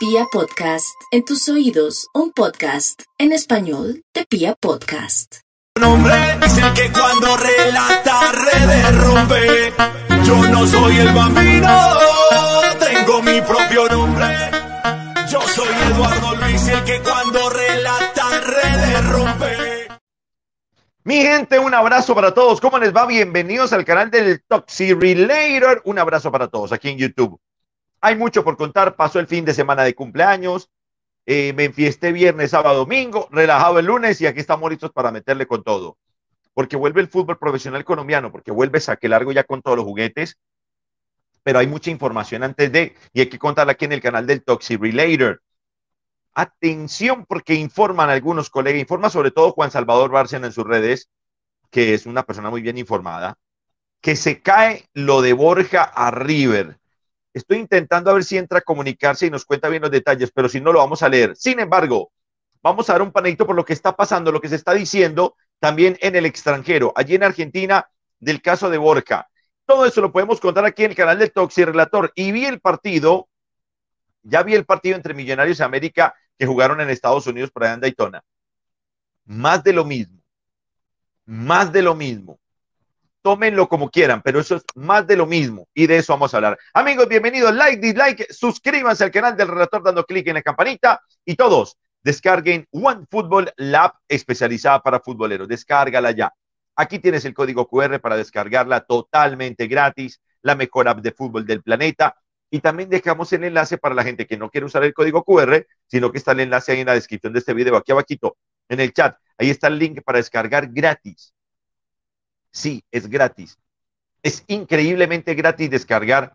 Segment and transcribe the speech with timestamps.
[0.00, 5.40] Pia Podcast, en tus oídos, un podcast en español de Pia Podcast.
[5.78, 8.32] Nombre dice que cuando relata
[8.92, 9.74] rompe.
[10.24, 11.98] Yo no soy el bambino,
[12.78, 14.24] tengo mi propio nombre.
[15.30, 19.86] Yo soy Eduardo Luis, el que cuando relata rompe.
[21.04, 22.58] Mi gente, un abrazo para todos.
[22.58, 23.04] ¿Cómo les va?
[23.04, 25.82] Bienvenidos al canal del Toxi Relator.
[25.84, 27.38] Un abrazo para todos aquí en YouTube.
[28.00, 28.96] Hay mucho por contar.
[28.96, 30.70] Pasó el fin de semana de cumpleaños.
[31.26, 35.46] Eh, me enfiesté viernes, sábado, domingo, relajado el lunes y aquí estamos listos para meterle
[35.46, 35.98] con todo.
[36.54, 40.38] Porque vuelve el fútbol profesional colombiano, porque vuelve saque largo ya con todos los juguetes.
[41.42, 44.42] Pero hay mucha información antes de, y hay que contarla aquí en el canal del
[44.42, 45.40] Toxi Relator.
[46.34, 51.10] Atención, porque informan algunos colegas, informa sobre todo Juan Salvador Bárcena en sus redes,
[51.70, 53.38] que es una persona muy bien informada,
[54.00, 56.79] que se cae lo de Borja a River.
[57.32, 60.48] Estoy intentando a ver si entra a comunicarse y nos cuenta bien los detalles, pero
[60.48, 61.36] si no lo vamos a leer.
[61.36, 62.10] Sin embargo,
[62.62, 65.36] vamos a dar un panadito por lo que está pasando, lo que se está diciendo
[65.60, 69.28] también en el extranjero, allí en Argentina, del caso de Borja.
[69.64, 72.10] Todo eso lo podemos contar aquí en el canal del Toxi Relator.
[72.16, 73.28] Y vi el partido,
[74.22, 77.74] ya vi el partido entre Millonarios y América que jugaron en Estados Unidos por allá
[77.74, 78.24] en Daytona.
[79.26, 80.20] Más de lo mismo.
[81.26, 82.40] Más de lo mismo
[83.22, 86.38] tómenlo como quieran, pero eso es más de lo mismo y de eso vamos a
[86.38, 86.58] hablar.
[86.74, 91.36] Amigos, bienvenidos, like, dislike, suscríbanse al canal del relator dando clic en la campanita y
[91.36, 95.48] todos descarguen One Football Lab especializada para futboleros.
[95.48, 96.32] Descárgala ya.
[96.76, 101.62] Aquí tienes el código QR para descargarla totalmente gratis, la mejor app de fútbol del
[101.62, 102.16] planeta.
[102.50, 105.66] Y también dejamos el enlace para la gente que no quiere usar el código QR,
[105.86, 108.36] sino que está el enlace ahí en la descripción de este video, aquí abajito,
[108.68, 109.16] en el chat.
[109.38, 111.34] Ahí está el link para descargar gratis
[112.50, 113.58] Sí, es gratis.
[114.22, 116.34] Es increíblemente gratis descargar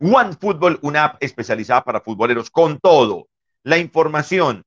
[0.00, 3.28] OneFootball, una app especializada para futboleros, con todo.
[3.62, 4.64] La información,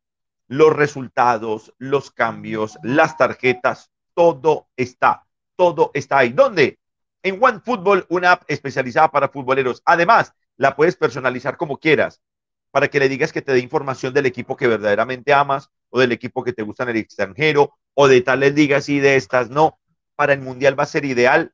[0.47, 5.25] los resultados, los cambios, las tarjetas, todo está.
[5.55, 6.29] Todo está ahí.
[6.29, 6.79] ¿Dónde?
[7.23, 9.81] En OneFootball, una app especializada para futboleros.
[9.85, 12.21] Además, la puedes personalizar como quieras
[12.71, 16.11] para que le digas que te dé información del equipo que verdaderamente amas o del
[16.11, 19.78] equipo que te gusta en el extranjero o de tales ligas y de estas no
[20.19, 21.53] para el Mundial va a ser ideal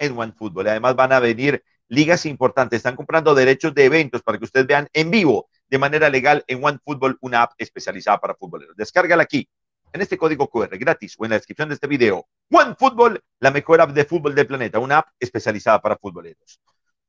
[0.00, 0.66] en OneFootball.
[0.66, 2.78] Además van a venir ligas importantes.
[2.78, 6.64] Están comprando derechos de eventos para que ustedes vean en vivo de manera legal en
[6.64, 8.76] OneFootball, una app especializada para futboleros.
[8.76, 9.48] Descárgala aquí
[9.92, 12.26] en este código QR gratis o en la descripción de este video.
[12.50, 16.60] OneFootball, la mejor app de fútbol del planeta, una app especializada para futboleros.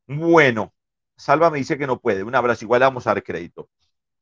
[0.05, 0.75] Bueno,
[1.17, 2.21] Salva me dice que no puede.
[2.21, 3.67] Un abrazo, igual vamos a dar crédito.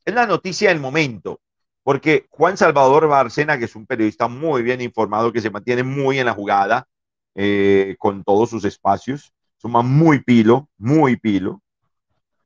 [0.05, 1.41] Es la noticia del momento
[1.83, 6.19] porque Juan Salvador Barcena, que es un periodista muy bien informado, que se mantiene muy
[6.19, 6.87] en la jugada,
[7.35, 11.61] eh, con todos sus espacios, suma muy pilo, muy pilo,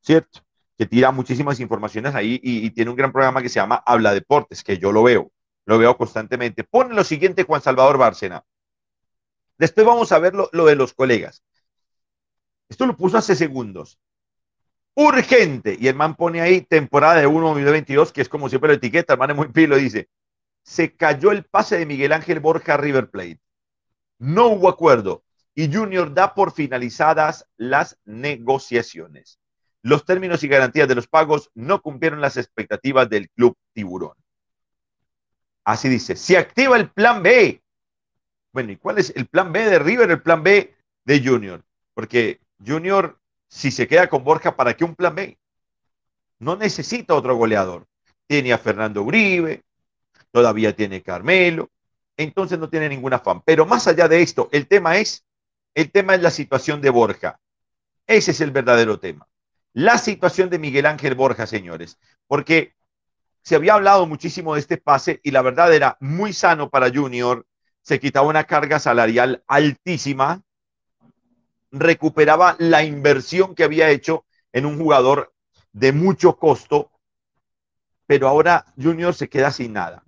[0.02, 0.42] ¿cierto?
[0.78, 4.64] Que tira muchísimas informaciones ahí y, tiene un gran programa que se llama Habla Deportes,
[4.64, 5.32] que yo lo veo,
[5.66, 6.64] lo veo constantemente.
[6.64, 8.44] Pone lo siguiente Juan Salvador Bárcena.
[9.58, 11.44] Después vamos a ver lo de los colegas.
[12.70, 14.00] Esto lo puso hace segundos
[14.96, 15.78] urgente.
[15.80, 19.14] Y el man pone ahí temporada de 1 2022, que es como siempre la etiqueta,
[19.14, 20.10] el man es muy pilo, dice,
[20.64, 23.40] se cayó el pase de Miguel Ángel Borja River Plate.
[24.20, 25.24] No hubo acuerdo
[25.56, 29.40] y Junior da por finalizadas las negociaciones.
[29.82, 34.16] Los términos y garantías de los pagos no cumplieron las expectativas del club tiburón.
[35.66, 37.62] Así dice, se activa el plan B.
[38.52, 40.74] Bueno, ¿y cuál es el plan B de River, el plan B
[41.06, 41.64] de Junior?
[41.94, 43.20] Porque Junior
[43.54, 45.38] si se queda con Borja, ¿para qué un plan B?
[46.40, 47.86] No necesita otro goleador.
[48.26, 49.62] Tiene a Fernando Uribe,
[50.32, 51.70] todavía tiene Carmelo,
[52.18, 53.44] entonces no tiene ningún afán.
[53.46, 55.24] Pero más allá de esto, el tema es,
[55.76, 57.40] el tema es la situación de Borja.
[58.08, 59.28] Ese es el verdadero tema.
[59.74, 62.74] La situación de Miguel Ángel Borja, señores, porque
[63.44, 67.46] se había hablado muchísimo de este pase y la verdad era muy sano para Junior,
[67.84, 70.42] se quitaba una carga salarial altísima,
[71.74, 75.34] recuperaba la inversión que había hecho en un jugador
[75.74, 76.92] de mucho costo,
[78.06, 80.04] pero ahora Junior se queda sin nada.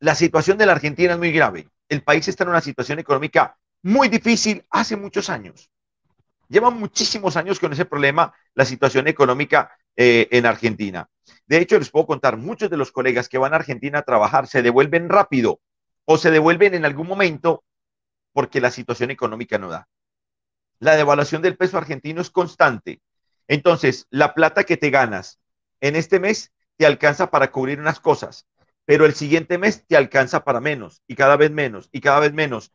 [0.00, 1.68] La situación de la Argentina es muy grave.
[1.88, 5.70] El país está en una situación económica muy difícil hace muchos años.
[6.48, 11.08] Lleva muchísimos años con ese problema, la situación económica eh, en Argentina.
[11.46, 14.48] De hecho, les puedo contar, muchos de los colegas que van a Argentina a trabajar
[14.48, 15.60] se devuelven rápido
[16.04, 17.64] o se devuelven en algún momento
[18.32, 19.88] porque la situación económica no da
[20.80, 23.00] la devaluación del peso argentino es constante.
[23.46, 25.40] Entonces, la plata que te ganas
[25.80, 28.46] en este mes te alcanza para cubrir unas cosas,
[28.84, 32.32] pero el siguiente mes te alcanza para menos y cada vez menos y cada vez
[32.32, 32.72] menos.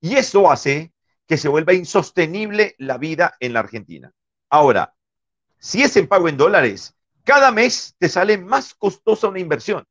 [0.00, 0.92] Y eso hace
[1.26, 4.12] que se vuelva insostenible la vida en la Argentina.
[4.50, 4.94] Ahora,
[5.58, 9.84] si es en pago en dólares, cada mes te sale más costosa una inversión.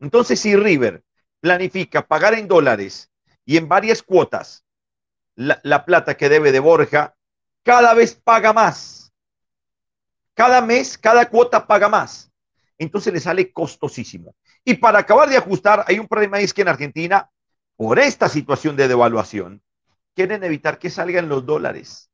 [0.00, 1.02] Entonces, si River
[1.40, 3.10] planifica pagar en dólares
[3.44, 4.64] y en varias cuotas
[5.38, 7.14] la, la plata que debe de Borja,
[7.62, 9.12] cada vez paga más.
[10.34, 12.32] Cada mes, cada cuota paga más.
[12.76, 14.34] Entonces le sale costosísimo.
[14.64, 17.30] Y para acabar de ajustar, hay un problema es que en Argentina,
[17.76, 19.62] por esta situación de devaluación,
[20.14, 22.10] quieren evitar que salgan los dólares.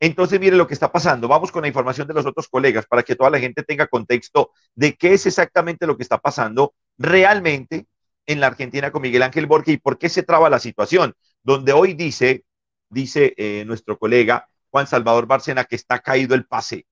[0.00, 1.28] Entonces, mire lo que está pasando.
[1.28, 4.50] Vamos con la información de los otros colegas para que toda la gente tenga contexto
[4.74, 7.86] de qué es exactamente lo que está pasando realmente
[8.24, 11.14] en la Argentina con Miguel Ángel Borges y por qué se traba la situación.
[11.42, 12.44] Donde hoy dice,
[12.88, 16.86] dice eh, nuestro colega Juan Salvador Bárcena que está caído el pase.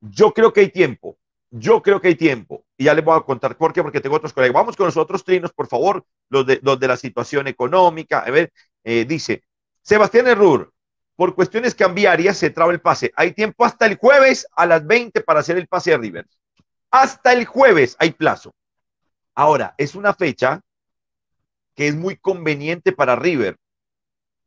[0.00, 1.18] Yo creo que hay tiempo.
[1.50, 2.64] Yo creo que hay tiempo.
[2.76, 4.54] Y ya les voy a contar por qué, porque tengo otros colegas.
[4.54, 8.20] Vamos con los otros trinos, por favor, los de, los de la situación económica.
[8.20, 8.52] A ver,
[8.84, 9.42] eh, dice
[9.82, 10.72] Sebastián Herrur,
[11.16, 13.12] por cuestiones cambiarias se traba el pase.
[13.16, 16.26] Hay tiempo hasta el jueves a las 20 para hacer el pase a River.
[16.90, 18.54] Hasta el jueves hay plazo.
[19.34, 20.60] Ahora, es una fecha
[21.74, 23.56] que es muy conveniente para River.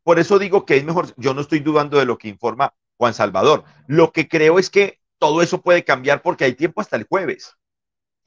[0.03, 3.13] Por eso digo que es mejor, yo no estoy dudando de lo que informa Juan
[3.13, 3.63] Salvador.
[3.87, 7.55] Lo que creo es que todo eso puede cambiar porque hay tiempo hasta el jueves.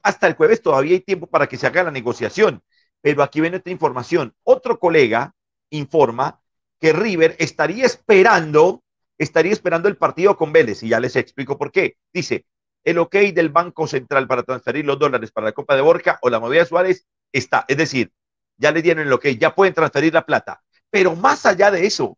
[0.01, 2.63] Hasta el jueves todavía hay tiempo para que se haga la negociación.
[3.01, 4.33] Pero aquí viene otra información.
[4.43, 5.35] Otro colega
[5.69, 6.41] informa
[6.79, 8.83] que River estaría esperando,
[9.17, 11.97] estaría esperando el partido con Vélez, y ya les explico por qué.
[12.13, 12.45] Dice,
[12.83, 16.29] el ok del Banco Central para transferir los dólares para la Copa de Borja o
[16.29, 18.11] la movida Suárez está, es decir,
[18.57, 20.61] ya le dieron el ok, ya pueden transferir la plata.
[20.89, 22.17] Pero más allá de eso,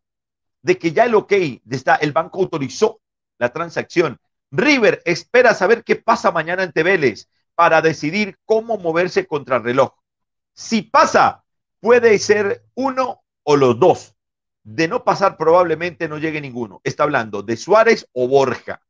[0.62, 1.32] de que ya el ok
[1.70, 3.00] está, el banco autorizó
[3.38, 4.20] la transacción,
[4.50, 9.92] River espera saber qué pasa mañana ante Vélez para decidir cómo moverse contra el reloj.
[10.54, 11.44] Si pasa,
[11.80, 14.14] puede ser uno o los dos.
[14.62, 16.80] De no pasar, probablemente no llegue ninguno.
[16.84, 18.82] Está hablando de Suárez o Borja.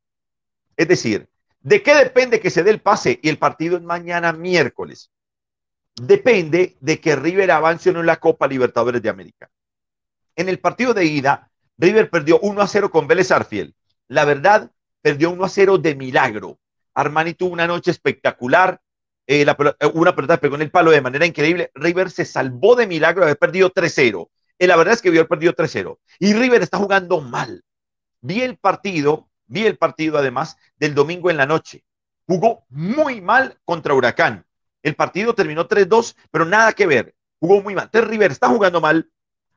[0.77, 1.29] Es decir,
[1.61, 5.11] ¿de qué depende que se dé el pase y el partido es mañana miércoles?
[5.95, 9.51] Depende de que River avance o no en la Copa Libertadores de América.
[10.41, 13.75] En el partido de ida, River perdió 1 a 0 con Vélez Arfiel.
[14.09, 14.71] La verdad,
[15.03, 16.59] perdió 1 a 0 de milagro.
[16.95, 18.81] Armani tuvo una noche espectacular.
[19.27, 19.57] Eh, la,
[19.95, 21.71] una pelota pegó en el palo de manera increíble.
[21.75, 24.29] River se salvó de milagro de haber perdido 3-0
[24.67, 25.99] la verdad es que vio el partido 3-0.
[26.19, 27.65] Y River está jugando mal.
[28.21, 31.85] Vi el partido, vi el partido además del domingo en la noche.
[32.27, 34.45] Jugó muy mal contra Huracán.
[34.83, 37.15] El partido terminó 3-2, pero nada que ver.
[37.39, 37.85] Jugó muy mal.
[37.85, 39.11] Entonces River está jugando mal,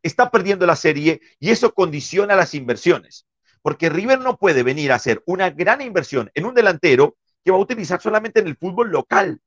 [0.04, 3.26] está perdiendo la serie y eso condiciona las inversiones.
[3.62, 7.58] Porque River no puede venir a hacer una gran inversión en un delantero que va
[7.58, 9.42] a utilizar solamente en el fútbol local.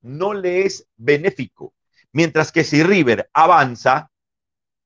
[0.00, 1.72] No le es benéfico.
[2.12, 4.10] Mientras que si River avanza,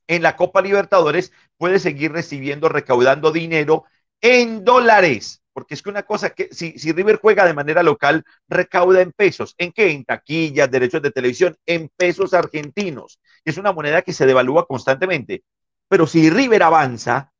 [0.07, 3.85] en la Copa Libertadores puede seguir recibiendo, recaudando dinero
[4.21, 5.43] en dólares.
[5.57, 9.11] Porque es que una cosa que si, si River juega de manera local, recauda en
[9.13, 9.55] pesos.
[9.57, 9.91] ¿En qué?
[9.91, 13.21] En taquillas, derechos de televisión, en pesos argentinos.
[13.43, 15.45] Es una moneda que se devalúa constantemente.
[15.89, 17.33] Pero si River avanza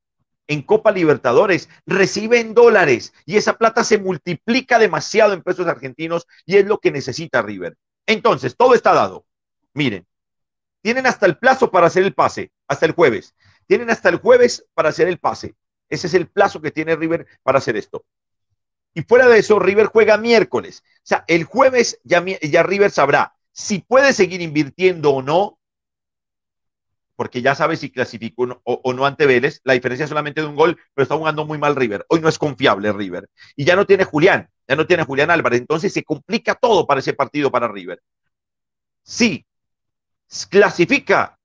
[0.47, 6.27] en Copa Libertadores, recibe en dólares y esa plata se multiplica demasiado en pesos argentinos
[6.47, 7.77] y es lo que necesita River.
[8.07, 9.27] Entonces, todo está dado.
[9.75, 10.07] Miren,
[10.81, 13.35] tienen hasta el plazo para hacer el pase, hasta el jueves.
[13.67, 15.55] Tienen hasta el jueves para hacer el pase.
[15.89, 18.05] Ese es el plazo que tiene River para hacer esto.
[18.97, 20.83] Y fuera de eso, River juega miércoles.
[20.83, 22.23] O sea, el jueves ya,
[22.63, 25.59] River sabrá si puede seguir invirtiendo o no,
[27.15, 29.61] porque ya sabe si clasificó o, o, no ante Vélez.
[29.65, 32.07] La diferencia es solamente de un gol, pero está jugando muy mal River.
[32.09, 33.29] Hoy no es confiable River.
[33.55, 35.61] Y ya no tiene Julián, ya no tiene Julián Álvarez.
[35.61, 38.01] Entonces se complica todo para ese partido para River.
[39.03, 39.47] Sí,
[40.49, 41.39] clasifica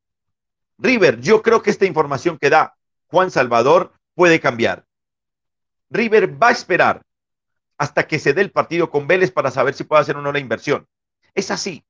[0.77, 1.20] River.
[1.20, 2.75] Yo creo que esta información que da
[3.08, 4.86] Juan Salvador puede cambiar.
[5.90, 7.01] River va a esperar
[7.80, 10.32] hasta que se dé el partido con Vélez para saber si puede hacer o no
[10.32, 10.86] la inversión.
[11.34, 11.84] Es así.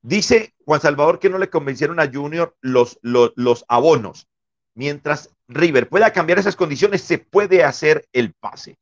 [0.00, 4.26] Dice Juan Salvador que no le convencieron a Junior los, los, abonos.
[4.72, 8.78] Mientras River pueda cambiar esas condiciones, se puede hacer el pase.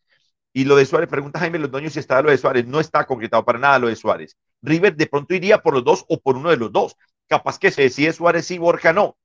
[0.53, 2.65] Y lo de Suárez, pregunta Jaime Londoño si está lo de Suárez.
[2.65, 4.37] No está concretado para nada lo de Suárez.
[4.63, 6.97] River de pronto iría por los dos o por uno de los dos.
[7.27, 9.17] Capaz que se decide Suárez y Borja no.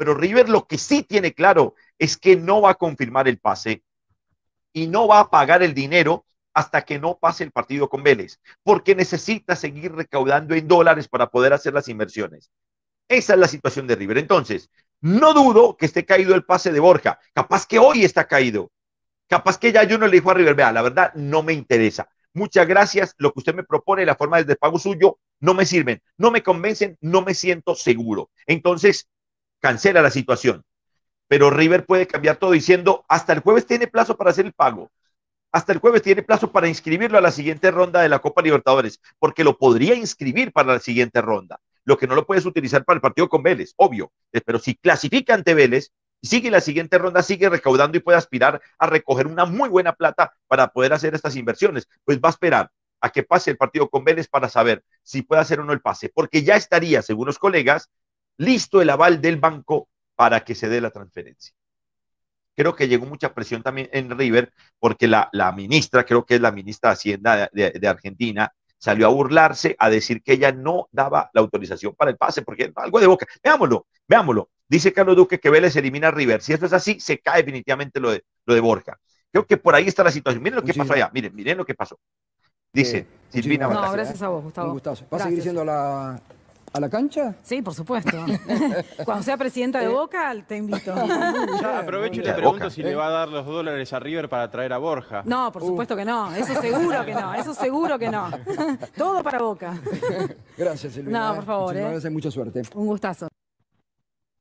[0.00, 3.82] Pero River lo que sí tiene claro es que no va a confirmar el pase
[4.72, 8.40] y no va a pagar el dinero hasta que no pase el partido con Vélez,
[8.62, 12.50] porque necesita seguir recaudando en dólares para poder hacer las inversiones.
[13.08, 14.16] Esa es la situación de River.
[14.16, 14.70] Entonces,
[15.02, 17.20] no dudo que esté caído el pase de Borja.
[17.34, 18.70] Capaz que hoy está caído.
[19.28, 22.08] Capaz que ya yo no le dijo a River, vea, la verdad no me interesa.
[22.32, 26.00] Muchas gracias, lo que usted me propone, la forma de pago suyo, no me sirven,
[26.16, 28.30] no me convencen, no me siento seguro.
[28.46, 29.10] Entonces,
[29.60, 30.64] cancela la situación.
[31.28, 34.90] Pero River puede cambiar todo diciendo, hasta el jueves tiene plazo para hacer el pago.
[35.52, 39.00] hasta el jueves tiene plazo para inscribirlo a la siguiente ronda de la Copa Libertadores,
[39.18, 41.60] porque lo podría inscribir para la siguiente ronda.
[41.84, 44.12] Lo que no lo puedes utilizar para el partido con Vélez, obvio.
[44.32, 45.90] Eh, pero si clasifica ante Vélez,
[46.22, 50.32] sigue la siguiente ronda, sigue recaudando y puede aspirar a recoger una muy buena plata
[50.46, 51.88] para poder hacer estas inversiones.
[52.04, 55.40] Pues va a esperar a que pase el partido con Vélez para saber si puede
[55.40, 57.90] hacer o no el pase, porque ya estaría, según los colegas,
[58.40, 61.52] listo el aval del banco para que se dé la transferencia.
[62.56, 66.40] Creo que llegó mucha presión también en River, porque la, la ministra, creo que es
[66.40, 70.88] la ministra de Hacienda de, de, Argentina, salió a burlarse, a decir que ella no
[70.90, 73.26] daba la autorización para el pase, porque algo de boca.
[73.42, 74.50] Veámoslo, veámoslo.
[74.66, 76.40] Dice Carlos Duque que Vélez elimina a River.
[76.40, 78.98] Si esto es así, se cae definitivamente lo de, lo de Borja.
[79.30, 80.42] Creo que por ahí está la situación.
[80.42, 81.10] Miren lo que pasó allá.
[81.12, 81.98] Miren, miren lo que pasó.
[82.72, 83.68] Dice eh, Silvina.
[83.68, 84.68] No, gracias a vos, Gustavo.
[84.68, 85.06] Un gustazo.
[85.10, 86.20] ¿Vas a seguir diciendo la,
[86.72, 87.34] ¿A la cancha?
[87.42, 88.24] Sí, por supuesto.
[89.04, 90.94] Cuando sea presidenta de Boca, te invito.
[91.60, 94.50] Ya aprovecho y le pregunto si le va a dar los dólares a River para
[94.50, 95.22] traer a Borja.
[95.24, 96.34] No, por supuesto que no.
[96.34, 97.34] Eso seguro que no.
[97.34, 98.30] Eso seguro que no.
[98.96, 99.80] Todo para Boca.
[100.56, 101.28] Gracias, Silvina.
[101.28, 101.76] No, por favor.
[101.76, 102.10] ¿eh?
[102.10, 102.62] Mucha suerte.
[102.74, 103.28] Un gustazo.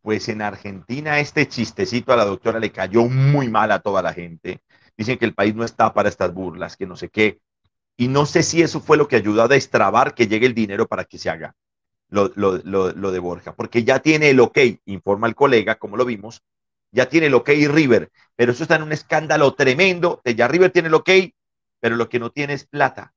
[0.01, 4.13] Pues en Argentina este chistecito a la doctora le cayó muy mal a toda la
[4.13, 4.61] gente.
[4.95, 7.39] Dicen que el país no está para estas burlas, que no sé qué.
[7.97, 10.87] Y no sé si eso fue lo que ayudó a destrabar que llegue el dinero
[10.87, 11.55] para que se haga
[12.09, 16.43] lo, lo, de Borja, porque ya tiene el ok, informa el colega, como lo vimos,
[16.91, 20.87] ya tiene el ok River, pero eso está en un escándalo tremendo, ya River tiene
[20.87, 21.09] el ok,
[21.79, 23.13] pero lo que no tiene es plata.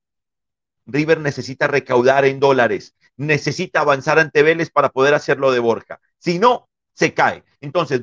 [0.84, 6.00] River necesita recaudar en dólares, necesita avanzar ante Vélez para poder hacerlo de Borja.
[6.18, 7.44] Si no, se cae.
[7.60, 8.02] Entonces,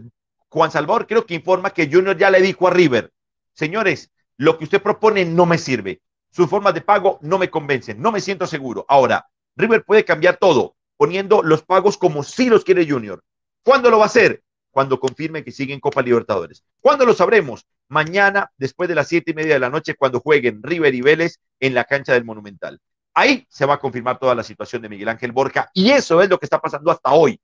[0.50, 3.12] Juan Salvador creo que informa que Junior ya le dijo a River,
[3.54, 6.02] señores, lo que usted propone no me sirve.
[6.32, 8.86] Sus formas de pago no me convencen, no me siento seguro.
[8.88, 13.24] Ahora, River puede cambiar todo poniendo los pagos como si los quiere Junior.
[13.64, 14.44] ¿Cuándo lo va a hacer?
[14.70, 16.62] Cuando confirme que siguen Copa Libertadores.
[16.82, 17.66] ¿Cuándo lo sabremos?
[17.88, 21.40] Mañana, después de las siete y media de la noche, cuando jueguen River y Vélez
[21.62, 22.82] en la cancha del Monumental.
[23.14, 26.30] Ahí se va a confirmar toda la situación de Miguel Ángel Borja y eso es
[26.30, 27.40] lo que está pasando hasta hoy.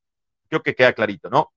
[0.49, 1.53] Creo que queda clarito, ¿no?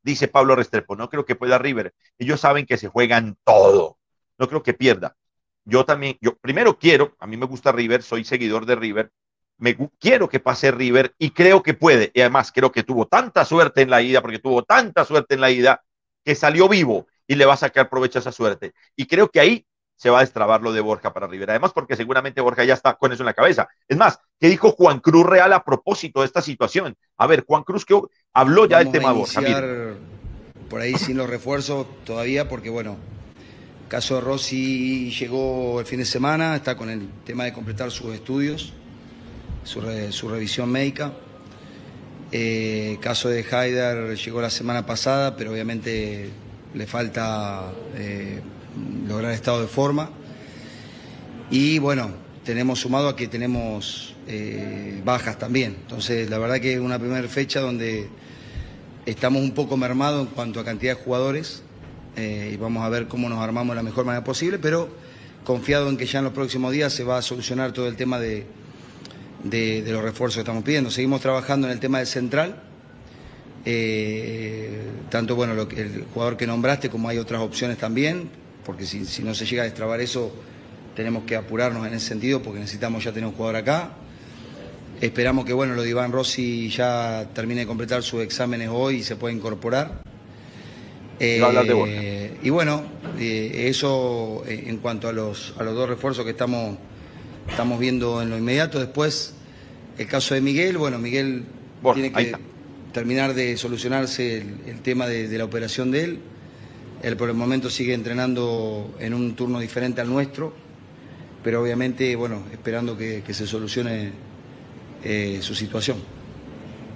[0.00, 1.92] Dice Pablo Restrepo, no creo que pueda River.
[2.18, 3.98] Ellos saben que se juegan todo.
[4.38, 5.16] No creo que pierda.
[5.64, 9.10] Yo también, yo primero quiero, a mí me gusta River, soy seguidor de River,
[9.58, 12.10] me quiero que pase River y creo que puede.
[12.14, 15.40] Y además creo que tuvo tanta suerte en la ida, porque tuvo tanta suerte en
[15.40, 15.82] la ida,
[16.24, 18.72] que salió vivo y le va a sacar provecho a esa suerte.
[18.96, 21.50] Y creo que ahí se va a destrabar lo de Borja para River.
[21.50, 23.68] Además, porque seguramente Borja ya está con eso en la cabeza.
[23.86, 26.96] Es más, ¿qué dijo Juan Cruz Real a propósito de esta situación?
[27.16, 27.98] A ver, Juan Cruz que
[28.32, 29.40] habló ya del tema de Borja.
[30.68, 32.96] Por ahí sin los refuerzos todavía, porque bueno,
[33.88, 38.12] caso de Rossi llegó el fin de semana, está con el tema de completar sus
[38.14, 38.72] estudios
[39.64, 41.12] su, revisión médica.
[42.30, 46.30] Eh, caso de Haider llegó la semana pasada, pero obviamente
[46.74, 48.40] le falta eh,
[49.06, 50.10] lograr estado de forma.
[51.50, 52.10] Y bueno,
[52.44, 55.76] tenemos sumado a que tenemos eh, bajas también.
[55.82, 58.08] Entonces, la verdad que es una primera fecha donde
[59.06, 61.62] estamos un poco mermados en cuanto a cantidad de jugadores
[62.16, 64.88] y vamos a ver cómo nos armamos de la mejor manera posible, pero
[65.42, 68.20] confiado en que ya en los próximos días se va a solucionar todo el tema
[68.20, 68.46] de,
[69.44, 70.90] de, los refuerzos que estamos pidiendo.
[70.90, 72.56] Seguimos trabajando en el tema del central.
[73.66, 78.28] Eh, tanto bueno lo que, el jugador que nombraste como hay otras opciones también,
[78.64, 80.32] porque si, si, no se llega a destrabar eso,
[80.94, 83.90] tenemos que apurarnos en ese sentido porque necesitamos ya tener un jugador acá.
[85.00, 89.02] Esperamos que bueno lo de Iván Rossi ya termine de completar sus exámenes hoy y
[89.02, 90.02] se pueda incorporar.
[91.20, 92.82] Eh, y bueno,
[93.18, 96.76] eh, eso en cuanto a los, a los dos refuerzos que estamos
[97.48, 98.78] estamos viendo en lo inmediato.
[98.78, 99.34] Después,
[99.98, 101.44] el caso de Miguel, bueno, Miguel
[101.92, 102.36] tiene que
[102.92, 106.18] terminar de solucionarse el, tema de, la operación de él.
[107.02, 110.54] Él por el momento sigue entrenando en un turno diferente al nuestro,
[111.42, 114.12] pero obviamente, bueno, esperando que, se solucione
[115.02, 115.98] eh, su situación.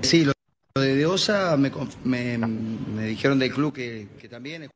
[0.01, 0.33] Sí, lo
[0.81, 1.71] de Osa me,
[2.05, 4.71] me, dijeron del club que, que también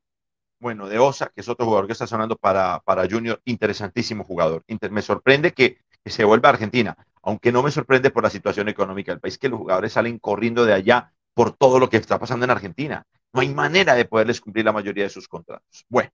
[0.63, 4.65] bueno, de Osa, que es otro jugador que está sonando para, para Junior, interesantísimo jugador.
[4.91, 9.13] me sorprende que, se vuelva a Argentina, aunque no me sorprende por la situación económica
[9.13, 12.45] del país, que los jugadores salen corriendo de allá por todo lo que está pasando
[12.45, 13.05] en Argentina.
[13.33, 15.85] No hay manera de poderles cumplir la mayoría de sus contratos.
[15.89, 16.11] Bueno,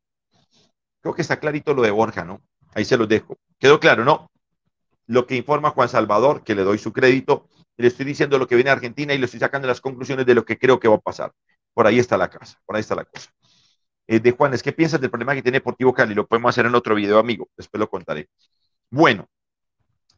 [1.03, 2.41] creo que está clarito lo de Borja, ¿no?
[2.75, 3.37] Ahí se los dejo.
[3.59, 4.31] ¿Quedó claro, no?
[5.07, 8.55] Lo que informa Juan Salvador, que le doy su crédito, le estoy diciendo lo que
[8.55, 10.97] viene a Argentina y le estoy sacando las conclusiones de lo que creo que va
[10.97, 11.33] a pasar.
[11.75, 13.31] Por ahí está la casa, por ahí está la cosa.
[14.09, 16.15] Eh, de Juanes, ¿qué piensas del problema que tiene Deportivo Cali?
[16.15, 17.49] Lo podemos hacer en otro video, amigo.
[17.57, 18.29] Después lo contaré.
[18.91, 19.29] Bueno,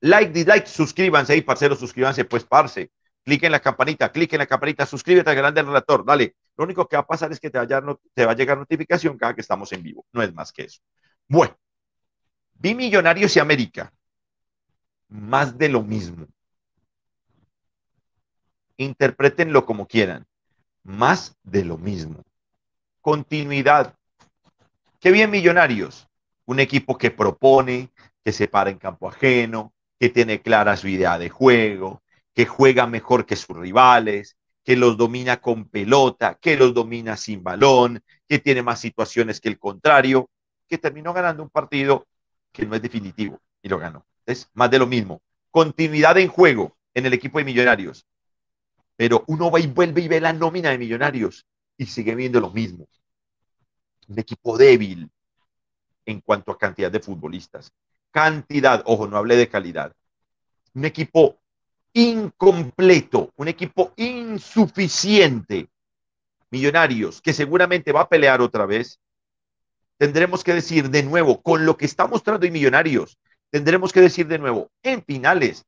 [0.01, 2.91] like, dislike, suscríbanse ahí, parceros, suscríbanse, pues, parce.
[3.25, 6.37] Clique en la campanita, clique en la campanita, suscríbete al canal del relator, dale.
[6.57, 7.59] Lo único que va a pasar es que te
[8.15, 10.07] te va a llegar notificación cada que estamos en vivo.
[10.13, 10.81] No es más que eso.
[11.29, 11.57] Bueno,
[12.61, 13.93] Vi Millonarios y América.
[15.09, 16.27] Más de lo mismo.
[18.77, 20.27] Interpretenlo como quieran.
[20.83, 22.23] Más de lo mismo.
[23.01, 23.95] Continuidad.
[24.99, 26.07] Qué bien Millonarios.
[26.45, 27.89] Un equipo que propone,
[28.23, 32.03] que se para en campo ajeno, que tiene clara su idea de juego,
[32.35, 37.43] que juega mejor que sus rivales, que los domina con pelota, que los domina sin
[37.43, 40.29] balón, que tiene más situaciones que el contrario,
[40.69, 42.07] que terminó ganando un partido
[42.53, 44.05] que no es definitivo y lo ganó.
[44.27, 45.23] Es más de lo mismo.
[45.51, 48.07] Continuidad en juego en el equipo de Millonarios.
[48.97, 51.47] Pero uno va y vuelve y ve la nómina de Millonarios
[51.81, 52.87] y sigue viendo lo mismo.
[54.07, 55.11] Un equipo débil
[56.05, 57.73] en cuanto a cantidad de futbolistas.
[58.11, 59.97] Cantidad, ojo, no hablé de calidad.
[60.75, 61.41] Un equipo
[61.95, 65.71] incompleto, un equipo insuficiente.
[66.51, 69.01] Millonarios, que seguramente va a pelear otra vez.
[69.97, 73.19] Tendremos que decir de nuevo, con lo que está mostrando y Millonarios,
[73.49, 75.65] tendremos que decir de nuevo, en finales,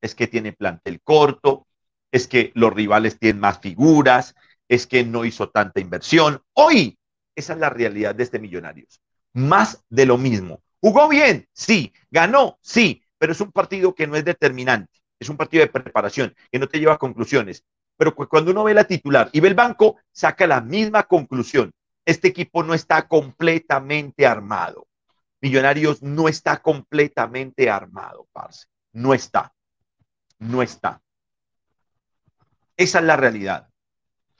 [0.00, 1.68] es que tiene plantel corto,
[2.10, 4.34] es que los rivales tienen más figuras,
[4.68, 6.42] es que no hizo tanta inversión.
[6.54, 6.98] Hoy,
[7.34, 9.00] esa es la realidad de este Millonarios.
[9.32, 10.62] Más de lo mismo.
[10.80, 11.48] ¿Jugó bien?
[11.52, 11.92] Sí.
[12.10, 12.58] ¿Ganó?
[12.62, 13.02] Sí.
[13.18, 16.68] Pero es un partido que no es determinante es un partido de preparación que no
[16.68, 17.64] te lleva a conclusiones.
[17.96, 21.72] Pero cuando uno ve la titular y ve el banco, saca la misma conclusión.
[22.04, 24.86] Este equipo no está completamente armado.
[25.40, 28.66] Millonarios no está completamente armado, parce.
[28.92, 29.52] No está.
[30.38, 31.00] No está.
[32.76, 33.68] Esa es la realidad.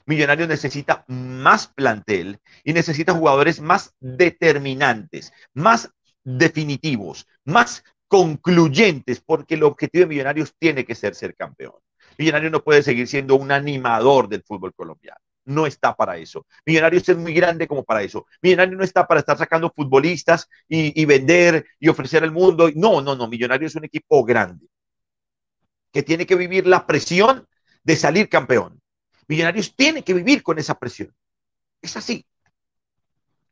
[0.07, 5.91] Millonarios necesita más plantel y necesita jugadores más determinantes, más
[6.23, 11.75] definitivos, más concluyentes, porque el objetivo de Millonarios tiene que ser ser campeón.
[12.19, 15.19] Millonarios no puede seguir siendo un animador del fútbol colombiano.
[15.47, 16.47] No está para eso.
[16.65, 18.27] Millonarios es muy grande como para eso.
[18.41, 22.71] Millonarios no está para estar sacando futbolistas y, vender y ofrecer al mundo.
[22.75, 23.29] No, no, no.
[23.29, 24.67] Millonarios es un equipo grande
[25.93, 27.47] que tiene que vivir la presión
[27.83, 28.81] de salir campeón.
[29.27, 31.15] Millonarios tiene que vivir con esa presión.
[31.81, 32.25] Es así.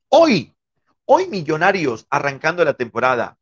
[0.08, 0.52] Hoy,
[1.04, 3.38] hoy Millonarios arrancando la temporada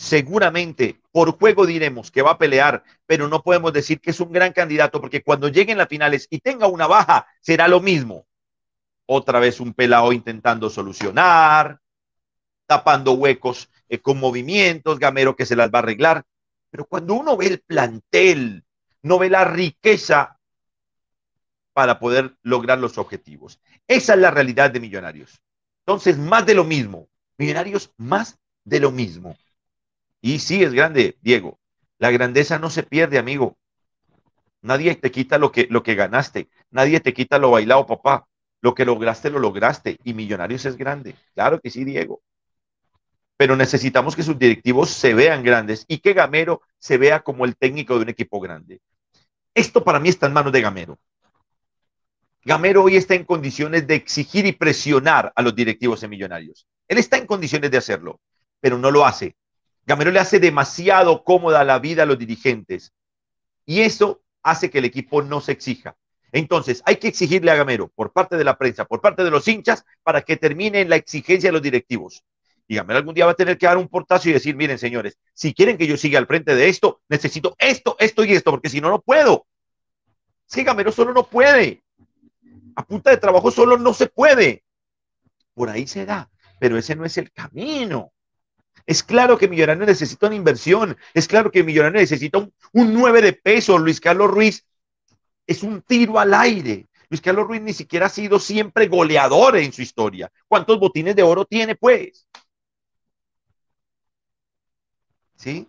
[0.00, 4.32] seguramente por juego diremos que va a pelear, pero no podemos decir que es un
[4.32, 8.26] gran candidato porque cuando lleguen las finales y tenga una baja, será lo mismo.
[9.04, 11.80] Otra vez un pelado intentando solucionar,
[12.64, 16.24] tapando huecos eh, con movimientos, Gamero que se las va a arreglar.
[16.70, 18.64] Pero cuando uno ve el plantel,
[19.02, 20.39] no ve la riqueza
[21.80, 23.58] para poder lograr los objetivos.
[23.88, 25.40] Esa es la realidad de Millonarios.
[25.86, 27.08] Entonces, más de lo mismo.
[27.38, 29.34] Millonarios, más de lo mismo.
[30.20, 31.58] Y sí, es grande, Diego.
[31.96, 33.56] La grandeza no se pierde, amigo.
[34.60, 36.50] Nadie te quita lo que, lo que ganaste.
[36.70, 38.28] Nadie te quita lo bailado, papá.
[38.60, 39.96] Lo que lograste, lo lograste.
[40.04, 41.14] Y Millonarios es grande.
[41.32, 42.20] Claro que sí, Diego.
[43.38, 47.56] Pero necesitamos que sus directivos se vean grandes y que Gamero se vea como el
[47.56, 48.82] técnico de un equipo grande.
[49.54, 50.98] Esto para mí está en manos de Gamero.
[52.44, 56.66] Gamero hoy está en condiciones de exigir y presionar a los directivos de Millonarios.
[56.88, 58.20] Él está en condiciones de hacerlo,
[58.60, 59.36] pero no lo hace
[59.90, 62.92] Gamero le hace demasiado cómoda la vida a los dirigentes
[63.66, 65.96] y eso hace que el equipo no se exija.
[66.32, 69.48] Entonces, hay que exigirle a Gamero por parte de la prensa, por parte de los
[69.48, 72.22] hinchas, para que termine la exigencia de los directivos.
[72.68, 75.18] Y Gamero algún día va a tener que dar un portazo y decir, miren, señores,
[75.34, 78.68] si quieren que yo siga al frente de esto, necesito esto, esto y esto, porque
[78.68, 79.46] si no, no puedo.
[80.46, 81.82] Si Gamero solo no puede.
[82.76, 84.64] A punta de trabajo solo no se puede.
[85.54, 88.12] Por ahí se da, pero ese no es el camino.
[88.86, 90.96] Es claro que Millonario necesita una inversión.
[91.14, 93.78] Es claro que Millonario necesita un, un 9 de peso.
[93.78, 94.64] Luis Carlos Ruiz
[95.46, 96.88] es un tiro al aire.
[97.08, 100.30] Luis Carlos Ruiz ni siquiera ha sido siempre goleador en su historia.
[100.46, 102.26] ¿Cuántos botines de oro tiene, pues?
[105.36, 105.66] ¿Sí?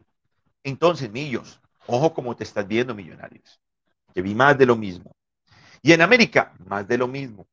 [0.64, 3.60] Entonces, Millos, ojo como te estás viendo, Millonarios.
[4.14, 5.16] Que vi más de lo mismo.
[5.82, 7.48] Y en América, más de lo mismo.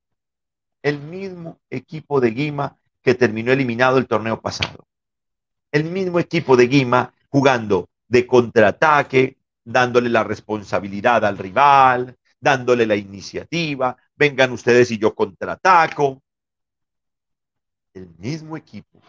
[0.82, 4.88] El mismo equipo de Guima que terminó eliminado el torneo pasado
[5.72, 12.96] el mismo equipo de Guima jugando de contraataque, dándole la responsabilidad al rival, dándole la
[12.96, 16.22] iniciativa, vengan ustedes y yo contraataco.
[17.92, 19.00] El mismo equipo,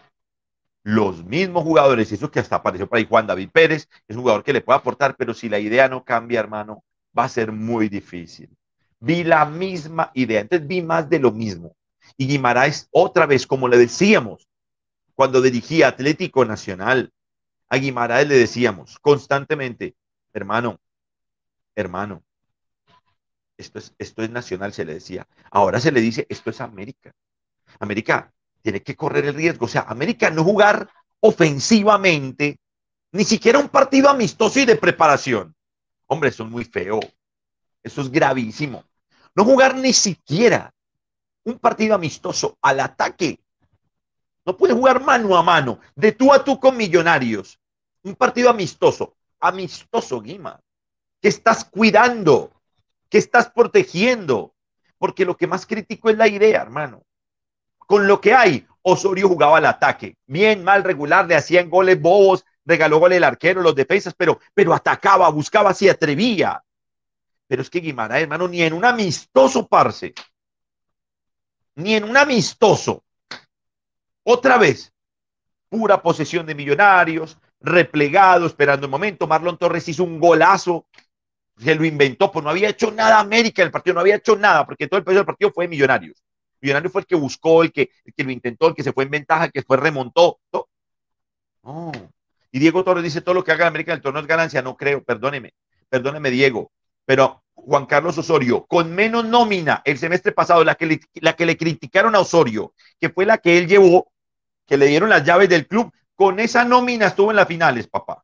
[0.83, 4.43] los mismos jugadores, eso que hasta apareció para ahí Juan David Pérez, es un jugador
[4.43, 6.83] que le puede aportar, pero si la idea no cambia, hermano,
[7.17, 8.49] va a ser muy difícil.
[8.99, 11.75] Vi la misma idea, entonces vi más de lo mismo.
[12.17, 14.47] Y Guimaraes, otra vez, como le decíamos,
[15.15, 17.13] cuando dirigía Atlético Nacional,
[17.69, 19.95] a Guimaraes le decíamos constantemente,
[20.33, 20.79] hermano,
[21.75, 22.23] hermano,
[23.57, 25.27] esto es, esto es nacional, se le decía.
[25.51, 27.13] Ahora se le dice, esto es América.
[27.79, 29.65] América tiene que correr el riesgo.
[29.65, 32.57] O sea, América no jugar ofensivamente,
[33.11, 35.55] ni siquiera un partido amistoso y de preparación.
[36.07, 36.99] Hombre, eso es muy feo.
[37.83, 38.83] Eso es gravísimo.
[39.35, 40.73] No jugar ni siquiera
[41.43, 43.39] un partido amistoso al ataque.
[44.45, 47.59] No puede jugar mano a mano, de tú a tú con millonarios.
[48.03, 49.15] Un partido amistoso.
[49.39, 50.59] Amistoso, Guima.
[51.21, 52.51] Que estás cuidando,
[53.09, 54.53] que estás protegiendo.
[54.97, 57.03] Porque lo que más crítico es la idea, hermano.
[57.77, 60.17] Con lo que hay, Osorio jugaba al ataque.
[60.25, 64.73] Bien, mal, regular, le hacían goles bobos, regaló goles el arquero, los defensas, pero, pero
[64.73, 66.63] atacaba, buscaba, se atrevía.
[67.49, 70.13] Pero es que Guimara, hermano, ni en un amistoso, parce,
[71.73, 73.03] ni en un amistoso.
[74.21, 74.93] Otra vez,
[75.67, 79.25] pura posesión de millonarios, replegado, esperando el momento.
[79.25, 80.85] Marlon Torres hizo un golazo,
[81.57, 84.63] se lo inventó, pues no había hecho nada América el partido, no había hecho nada,
[84.63, 86.23] porque todo el peso del partido fue de Millonarios.
[86.61, 89.05] Millonarios fue el que buscó, el que, el que lo intentó, el que se fue
[89.05, 90.39] en ventaja, el que fue remontó.
[92.51, 94.61] Y Diego Torres dice, todo lo que haga América en el torneo es ganancia.
[94.61, 95.55] No creo, perdóneme,
[95.89, 96.71] perdóneme Diego.
[97.09, 101.47] Pero Juan Carlos Osorio, con menos nómina el semestre pasado, la que, le, la que
[101.47, 104.11] le criticaron a Osorio, que fue la que él llevó,
[104.67, 108.23] que le dieron las llaves del club, con esa nómina estuvo en las finales, papá.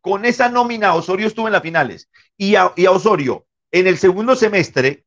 [0.00, 2.10] Con esa nómina Osorio estuvo en las finales.
[2.36, 5.04] Y a, y a Osorio, en el segundo semestre,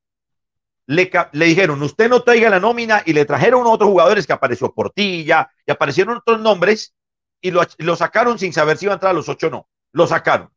[0.85, 4.73] le, le, dijeron, usted no traiga la nómina y le trajeron otros jugadores que apareció
[4.73, 6.95] Portilla y aparecieron otros nombres
[7.41, 9.67] y lo, lo sacaron sin saber si iba a entrar a los ocho o no.
[9.91, 10.49] Lo sacaron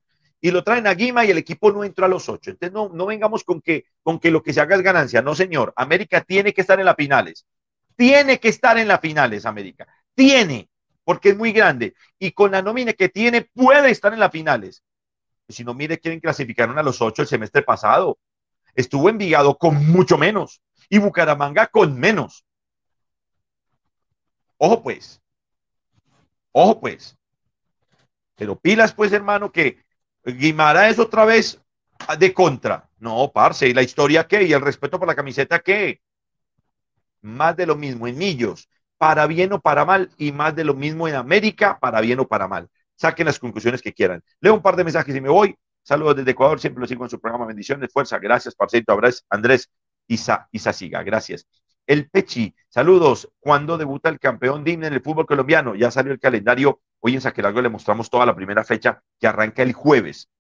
[0.45, 2.51] y lo traen a Guima y el equipo no entra a los ocho.
[2.51, 5.23] Entonces no, no vengamos con que, con que lo que se haga es ganancia.
[5.23, 5.73] No, señor.
[5.77, 7.47] América tiene que estar en las finales.
[7.95, 9.87] Tiene que estar en las finales, América.
[10.17, 10.69] Tiene,
[11.05, 11.95] porque es muy grande.
[12.19, 14.83] Y con la nómina que tiene, puede estar en las finales.
[15.49, 18.19] Si no, mire, quieren clasificaron a los ocho el semestre pasado.
[18.75, 20.61] Estuvo Envigado con mucho menos.
[20.89, 22.45] Y Bucaramanga con menos.
[24.57, 25.23] Ojo, pues.
[26.51, 27.17] Ojo, pues.
[28.35, 29.82] Pero pilas, pues, hermano, que
[30.25, 31.61] Guimara es otra vez
[32.19, 32.89] de contra.
[32.99, 34.45] No, parce, ¿y la historia qué?
[34.45, 36.01] ¿Y el respeto por la camiseta qué?
[37.21, 40.75] Más de lo mismo en Millos, para bien o para mal, y más de lo
[40.75, 42.69] mismo en América, para bien o para mal.
[42.97, 44.23] Saquen las conclusiones que quieran.
[44.41, 45.57] Leo un par de mensajes y me voy.
[45.83, 47.47] Saludos desde Ecuador, siempre lo sigo en su programa.
[47.47, 48.19] Bendiciones, fuerza.
[48.19, 48.97] Gracias, parcerito.
[49.29, 49.71] Andrés
[50.07, 51.03] Isa, Isa Siga.
[51.03, 51.47] Gracias.
[51.87, 53.29] El Pechi, saludos.
[53.41, 55.75] ¿Cuándo debuta el campeón Dimne en el fútbol colombiano?
[55.75, 56.81] Ya salió el calendario.
[57.05, 60.31] Hoy en Saquelago le mostramos toda la primera fecha que arranca el jueves.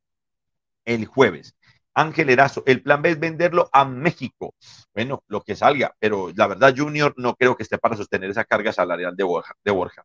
[0.84, 1.56] El jueves.
[1.92, 4.54] Ángel Erazo, el plan B es venderlo a México.
[4.94, 8.44] Bueno, lo que salga, pero la verdad, Junior, no creo que esté para sostener esa
[8.44, 9.54] carga salarial de Borja.
[9.64, 10.04] De Borja.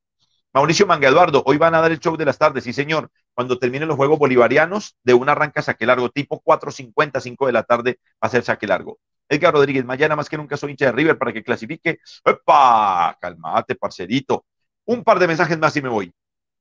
[0.52, 3.12] Mauricio Manga Eduardo, hoy van a dar el show de las tardes, sí señor.
[3.36, 7.63] Cuando terminen los Juegos Bolivarianos, de una arranca saque largo, tipo 4.50, 5 de la
[7.63, 8.98] tarde, va a ser saque largo.
[9.30, 12.00] Edgar Rodríguez, mañana más que nunca soy hincha de River para que clasifique.
[12.26, 13.15] ¡Epa!
[13.22, 14.46] Calmate, parcerito.
[14.86, 16.12] Un par de mensajes más y me voy.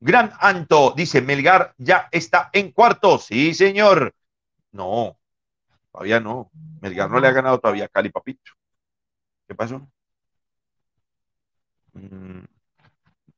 [0.01, 3.25] Gran Anto dice, Melgar ya está en cuartos.
[3.27, 4.15] Sí, señor.
[4.73, 5.19] No,
[5.91, 6.51] todavía no.
[6.81, 8.53] Melgar no le ha ganado todavía a Cali, papito.
[9.49, 9.89] ¿Qué pasó?
[11.95, 12.45] Mm,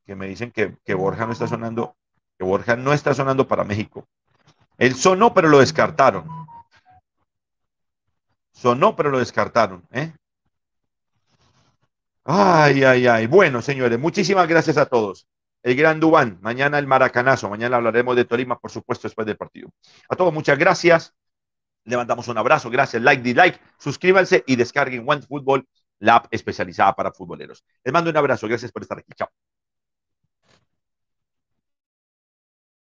[0.04, 1.96] que me dicen que, que Borja no está sonando,
[2.36, 4.06] que Borja no está sonando para México.
[4.78, 6.26] Él sonó, pero lo descartaron.
[8.52, 9.86] Sonó, pero lo descartaron.
[9.92, 10.12] ¿eh?
[12.24, 13.26] Ay, ay, ay.
[13.26, 15.26] Bueno, señores, muchísimas gracias a todos.
[15.68, 19.68] El Gran Dubán, mañana el Maracanazo, mañana hablaremos de Tolima, por supuesto, después del partido.
[20.08, 21.14] A todos, muchas gracias.
[21.84, 26.94] Le mandamos un abrazo, gracias, like, dislike, suscríbanse y descarguen One Football, la app especializada
[26.94, 27.66] para futboleros.
[27.84, 29.12] Les mando un abrazo, gracias por estar aquí.
[29.14, 29.28] Chao.